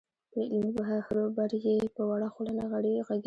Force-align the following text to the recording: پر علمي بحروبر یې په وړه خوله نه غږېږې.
پر 0.31 0.41
علمي 0.53 0.71
بحروبر 0.77 1.51
یې 1.65 1.75
په 1.95 2.01
وړه 2.09 2.27
خوله 2.33 2.51
نه 2.59 2.65
غږېږې. 2.71 3.01